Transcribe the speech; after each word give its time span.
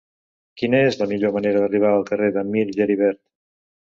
Quina 0.59 0.79
és 0.85 0.95
la 1.01 1.07
millor 1.11 1.33
manera 1.35 1.61
d'arribar 1.65 1.91
al 1.99 2.07
carrer 2.09 2.31
de 2.39 2.45
Mir 2.55 2.65
Geribert? 2.81 3.21